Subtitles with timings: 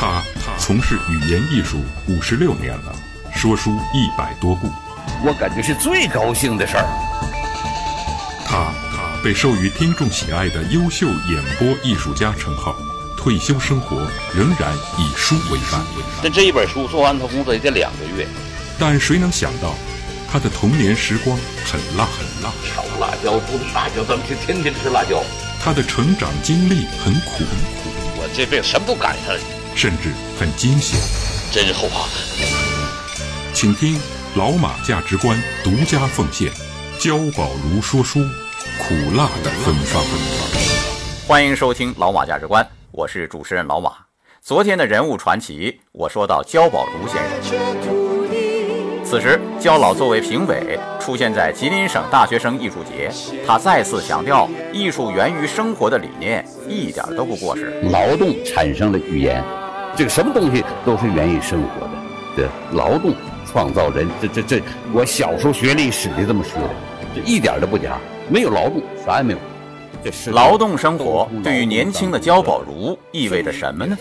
[0.00, 0.22] 他
[0.56, 2.94] 从事语言艺术五十六年了，
[3.34, 4.70] 说书一百多部。
[5.24, 6.86] 我感觉是最高兴的事儿。
[8.46, 8.72] 他
[9.24, 12.76] 被授予听众喜爱的优秀演播艺术家称号，
[13.16, 15.80] 退休生活仍然以书为伴。
[16.22, 18.24] 但这一本书做完，他工作也得两个月。
[18.78, 19.74] 但谁能想到，
[20.30, 21.36] 他的童年时光
[21.66, 25.24] 很辣很辣，炒辣椒、炖辣椒，咱们是天天吃辣椒。
[25.60, 29.40] 他的成长经历很苦很苦，我这辈子什么都赶上了，
[29.74, 30.98] 甚至很惊险，
[31.52, 32.08] 真是后怕。
[33.52, 33.98] 请听
[34.36, 36.50] 老马价值观独家奉献，
[36.98, 38.20] 焦宝如说书，
[38.78, 40.02] 苦辣的芬芳。
[41.26, 43.92] 欢迎收听老马价值观，我是主持人老马。
[44.40, 47.58] 昨天的人物传奇，我说到焦宝如先生。
[49.04, 53.10] 此时，焦老作为评委出现在吉林省大学生艺术节，
[53.46, 57.80] 他再次强调艺术源于生活的理念一点都不过时。
[57.90, 59.42] 劳动产生了语言，
[59.98, 61.90] 这个什么东西都是源于生活的。
[62.36, 63.12] 这，劳动
[63.44, 66.70] 创造人，这这这，我小时候学历史的这么说的，
[67.16, 67.98] 这一点都不假。
[68.28, 69.38] 没有劳动，啥也没有。
[70.04, 73.98] 这是劳动生活对于年轻的焦宝如意味着什么呢？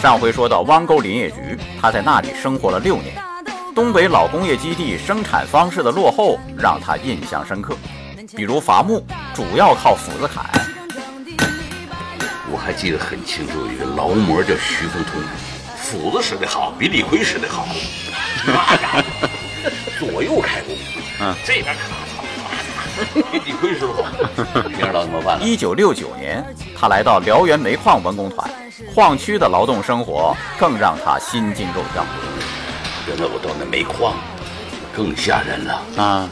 [0.00, 3.14] 上回说到汪沟林业局，他在那里生活了六年。
[3.74, 7.76] 东北老工业基地生产方式的落后让他印象深刻，
[8.34, 10.46] 比如伐木主要靠斧子砍。
[12.50, 15.20] 我还记得很清楚，有一个劳模叫徐福通，
[15.76, 17.66] 斧子使得好，比李逵使得好。
[18.46, 19.02] 那家伙
[19.98, 20.76] 左右开弓，
[21.20, 24.04] 嗯，这边咔嚓，李逵师傅，
[24.68, 25.42] 你知道怎么办？
[25.42, 26.44] 一九六九年，
[26.78, 28.48] 他来到辽源煤矿文工团。
[28.94, 32.04] 矿区的劳动生活更让他心惊肉跳。
[33.08, 34.14] 原来我到那煤矿，
[34.96, 36.28] 更吓人了啊！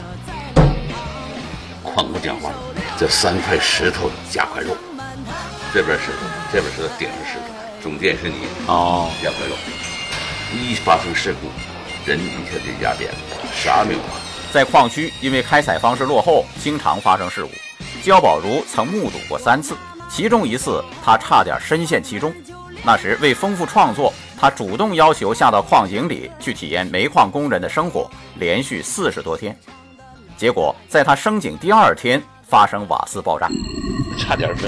[1.83, 2.49] 矿工讲话，
[2.97, 4.77] 这三块石头加块肉，
[5.73, 9.55] 这边石头，这边石头顶上石头，中间是你哦，两块肉。
[10.53, 11.47] 一发生事故，
[12.09, 13.17] 人一下就压扁了，
[13.53, 14.15] 啥没有啊？
[14.51, 17.51] 在矿区，因为开采方式落后，经常发生事故。
[18.01, 19.75] 焦宝如曾目睹过三次。
[20.09, 22.33] 其中一次，他差点深陷其中。
[22.83, 29.55] 那时为丰富创作，他主动要求下到矿井里去体验煤矿工人的生活，连续四十多天。
[30.37, 33.49] 结果在他升井第二天发生瓦斯爆炸，
[34.17, 34.61] 差点没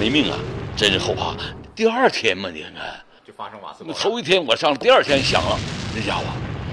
[0.00, 0.38] 没命啊！
[0.74, 1.36] 真是后怕。
[1.76, 2.72] 第二天嘛，你看
[3.22, 3.84] 就发生瓦斯。
[3.92, 5.58] 头一天我上，第二天响了，
[5.94, 6.24] 那家伙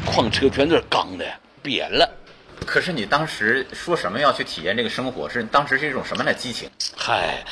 [0.05, 1.25] 矿车全都是钢的，
[1.61, 2.09] 扁了。
[2.65, 5.29] 可是你当时说什么要去体验这个生活？
[5.29, 6.69] 是当时是一种什么样的激情？
[6.95, 7.43] 嗨，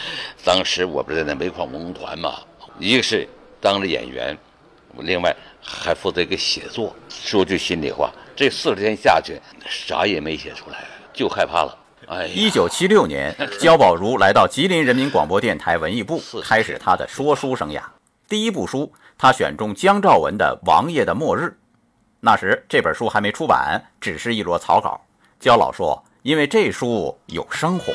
[0.46, 2.40] 当时我不是在那煤矿文工团嘛，
[2.80, 3.28] 一个是
[3.59, 4.38] 当着演员，
[5.00, 6.96] 另外还负责一个写作。
[7.09, 11.78] 说句心里话，这四十天下去，啥也没写出来，就害怕了。
[12.07, 17.81] 哎，一九七六年， 焦宝如来到吉林人民广播电台文艺部，开始他的说书生涯。
[18.27, 21.44] 第一部书，他选中姜兆文的《王爷的末日》。
[22.19, 25.01] 那时这本书还没出版，只是一摞草稿。
[25.39, 27.94] 焦老说：“因为这书有生活。”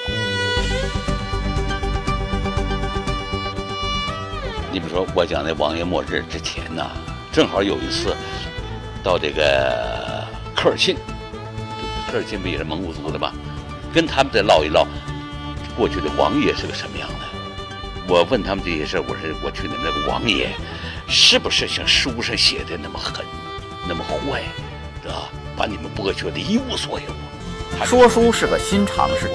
[4.72, 6.84] 你比如说，我讲那王爷末日之前呢，
[7.32, 8.16] 正好有一次
[9.02, 10.96] 到这个科尔沁，
[12.10, 13.32] 科尔沁不也是蒙古族的吗？
[13.92, 14.86] 跟他们再唠一唠
[15.76, 17.14] 过去的王爷是个什么样的。
[18.08, 20.50] 我问他们这些事儿我说过去的那个王爷
[21.06, 23.24] 是不是像书上写的那么狠？
[23.88, 24.42] 那么坏，
[25.02, 25.28] 是吧？
[25.56, 27.06] 把你们剥削的一无所有。
[27.84, 29.30] 说书是个新尝试，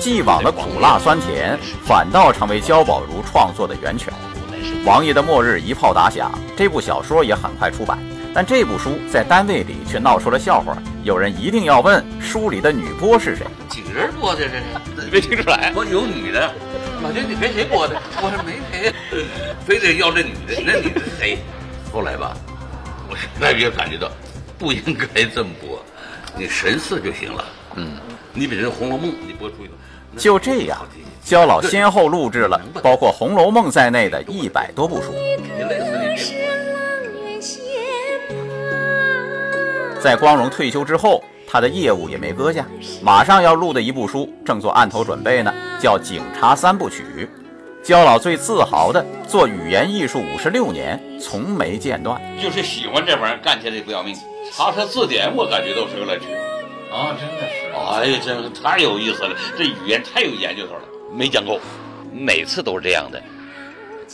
[0.00, 4.12] 既往的苦辣酸甜，反倒成为焦宝如创作的源泉。
[4.84, 7.98] 王爷的末日一炮打响，这部小说也很快出版。
[8.34, 13.46] 但这部书在单位里却闹出了笑话，有人一定要问书里的女播是谁？
[13.94, 15.08] 人播的这是？
[15.12, 15.72] 没听出来？
[15.74, 16.52] 我有女的。
[17.02, 17.94] 老金，你陪谁播的？
[18.20, 18.92] 我说没陪，
[19.64, 20.62] 非得要这女的。
[20.64, 21.38] 那女的是谁？
[21.92, 22.36] 后来吧。
[23.08, 24.10] 我越来越感觉到，
[24.58, 25.84] 不应该这么播，
[26.36, 27.44] 你神似就行了。
[27.76, 27.98] 嗯，
[28.32, 29.74] 你比如《红楼梦》，你播出一个，
[30.16, 30.78] 就这样，
[31.22, 35.14] 焦老先后录制了包括《红楼梦》在内的一百多部书。
[40.00, 41.22] 在光荣退休之后，
[41.54, 42.66] 他的业务也没搁下，
[43.00, 47.04] 马上要录的一部书正做案头准备呢，叫《警察三部曲》。
[47.80, 54.16] 焦老最自豪的做语言艺术五十六年，从没间断，就是喜欢这玩意儿，干起来不要命。
[54.50, 56.24] 查查字典，我感觉都是个乐趣。
[56.92, 57.70] 啊，真的是！
[57.72, 60.82] 哎呀，真太有意思了，这语言太有研究头了，
[61.14, 61.60] 没讲够，
[62.12, 63.22] 每次都是这样的。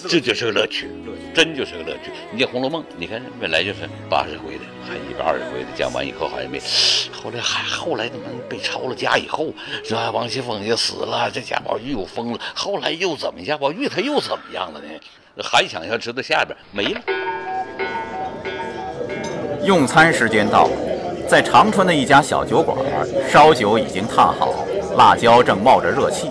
[0.09, 0.89] 这就是个乐趣，
[1.35, 2.11] 真就是个乐趣。
[2.33, 6.61] 你这《红楼梦》，你看本来就是八十回的，还一百二十回的，讲完以后好像没，
[7.13, 9.53] 后来还后来他妈被抄了家以后，
[9.85, 10.11] 是吧？
[10.11, 13.41] 王熙凤也死了，这贾宝玉又疯了，后来又怎么？
[13.45, 14.89] 贾宝玉他又怎么样了呢？
[15.43, 17.01] 还想要知道下边没了。
[19.65, 20.73] 用餐时间到了，
[21.29, 22.77] 在长春的一家小酒馆，
[23.29, 24.65] 烧酒已经烫好，
[24.97, 26.31] 辣椒正冒着热气，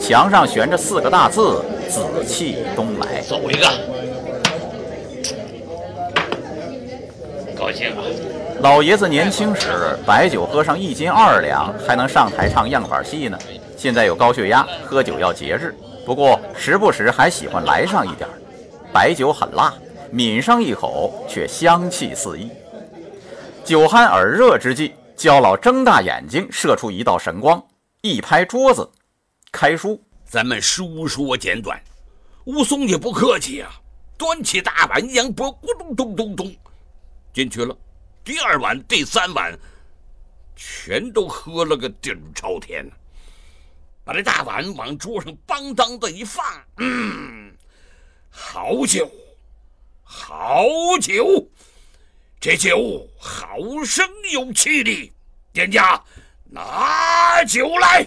[0.00, 3.66] 墙上悬着四个大字：“紫气东来。”走一个，
[7.56, 8.02] 高兴啊！
[8.60, 13.38] 老爷子年轻时白酒喝上一斤二两，还能上台唱样板戏呢。
[13.76, 15.72] 现在有高血压，喝酒要节制，
[16.04, 18.28] 不过时不时还喜欢来上一点。
[18.92, 19.72] 白酒很辣，
[20.10, 22.50] 抿上一口却香气四溢。
[23.64, 27.62] 酒酣耳热之际，焦老睁大眼睛，射出一道神光，
[28.00, 28.88] 一拍桌子，
[29.52, 30.00] 开书。
[30.28, 31.82] 咱们书说简短，
[32.44, 33.72] 武松也不客气啊，
[34.18, 36.54] 端起大碗一扬脖，咕咚咚咚咚
[37.32, 37.74] 进去了。
[38.22, 39.58] 第二碗、第三碗，
[40.54, 42.86] 全都喝了个底朝天
[44.04, 46.44] 把这大碗往桌上邦当的一放，
[46.76, 47.50] 嗯。
[48.30, 49.10] 好酒，
[50.02, 50.62] 好
[51.00, 51.50] 酒，
[52.38, 55.10] 这酒好生有气力。
[55.54, 55.98] 店家，
[56.44, 58.06] 拿酒来。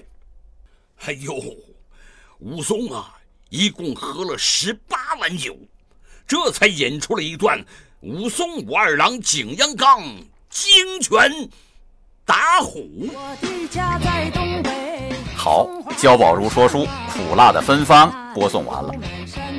[1.00, 1.34] 哎呦，
[2.42, 3.14] 武松啊，
[3.50, 5.56] 一共喝了十八碗酒，
[6.28, 7.64] 这才引出了一段
[8.00, 10.04] 武松武二郎景阳冈
[10.50, 11.32] 精拳
[12.26, 13.08] 打虎。
[15.36, 18.92] 好，焦宝如说书，苦辣的芬芳播送完了。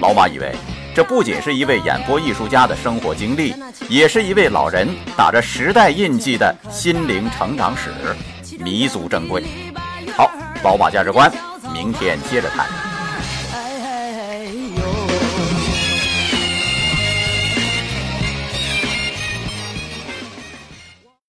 [0.00, 0.52] 老马以为，
[0.92, 3.54] 这不仅是一位演播艺术家的生活经历，
[3.88, 7.92] 也是一位老人打着时代印记的心灵成长史，
[8.58, 9.44] 弥足珍贵。
[10.16, 10.28] 好，
[10.64, 11.32] 老马价值观，
[11.82, 12.81] 明天接着谈。